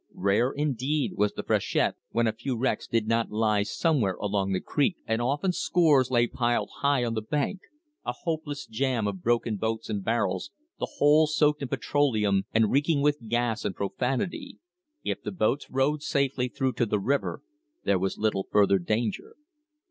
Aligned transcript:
Rare 0.15 0.49
indeed 0.49 1.13
was 1.15 1.33
the 1.33 1.43
freshet 1.43 1.93
when 2.09 2.25
a 2.25 2.33
few 2.33 2.57
wrecks 2.57 2.87
did 2.87 3.05
not 3.07 3.29
lie 3.29 3.61
some 3.61 4.01
where 4.01 4.15
along 4.15 4.51
the 4.51 4.59
creek, 4.59 4.97
and 5.05 5.21
often 5.21 5.51
scores 5.51 6.09
lay 6.09 6.25
piled 6.25 6.71
high 6.79 7.03
on 7.05 7.13
the 7.13 7.21
bank— 7.21 7.59
a 8.03 8.11
hopeless 8.23 8.65
jam 8.65 9.07
of 9.07 9.21
broken 9.21 9.57
boats 9.57 9.91
and 9.91 10.03
barrels, 10.03 10.49
the 10.79 10.93
whole 10.97 11.27
soaked 11.27 11.61
in 11.61 11.67
petroleum 11.67 12.45
and 12.51 12.71
reeking 12.71 13.03
with 13.03 13.29
gas 13.29 13.63
and 13.63 13.75
pro 13.75 13.89
fanity. 13.89 14.57
If 15.03 15.21
the 15.21 15.31
boats 15.31 15.69
rode 15.69 16.01
safely 16.01 16.47
through 16.47 16.73
to 16.73 16.87
the 16.87 16.99
river, 16.99 17.43
there 17.83 17.99
was 17.99 18.17
little 18.17 18.47
further 18.51 18.79
danger. 18.79 19.35